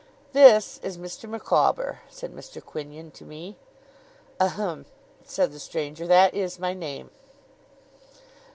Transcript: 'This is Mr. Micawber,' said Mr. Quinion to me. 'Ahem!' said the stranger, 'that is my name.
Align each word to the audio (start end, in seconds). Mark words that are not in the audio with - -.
'This 0.33 0.79
is 0.81 0.97
Mr. 0.97 1.29
Micawber,' 1.29 1.99
said 2.09 2.33
Mr. 2.35 2.59
Quinion 2.59 3.11
to 3.11 3.23
me. 3.23 3.55
'Ahem!' 4.39 4.87
said 5.23 5.51
the 5.51 5.59
stranger, 5.59 6.07
'that 6.07 6.33
is 6.33 6.57
my 6.57 6.73
name. 6.73 7.11